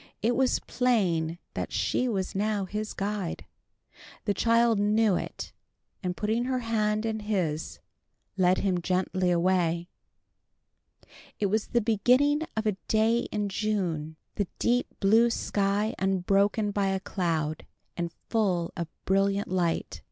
It 0.23 0.35
was 0.35 0.57
plain 0.57 1.37
that 1.53 1.71
she 1.71 2.07
was 2.07 2.33
now 2.33 2.65
his 2.65 2.91
guide. 2.95 3.45
The 4.25 4.33
child 4.33 4.79
knew 4.79 5.15
it, 5.15 5.53
and 6.01 6.17
putting 6.17 6.45
her 6.45 6.57
hand 6.57 7.05
in 7.05 7.19
his, 7.19 7.77
led 8.35 8.57
him 8.57 8.81
gently 8.81 9.29
away. 9.29 9.89
It 11.39 11.51
was 11.51 11.67
the 11.67 11.81
beginning 11.81 12.41
of 12.57 12.65
a 12.65 12.77
day 12.87 13.27
in 13.31 13.47
June, 13.47 14.15
the 14.33 14.47
deep 14.57 14.87
blue 15.01 15.29
sky 15.29 15.93
unbroken 15.99 16.71
by 16.71 16.87
a 16.87 16.99
cloud, 16.99 17.67
and 17.95 18.11
full 18.27 18.73
of 18.75 18.87
brilliant 19.05 19.49
light. 19.49 19.99